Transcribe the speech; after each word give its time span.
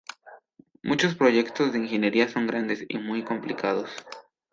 Muchos 0.81 1.13
proyectos 1.13 1.71
de 1.71 1.77
ingeniería 1.77 2.27
son 2.27 2.47
grandes 2.47 2.83
y 2.89 2.97
muy 2.97 3.23
complicados. 3.23 3.91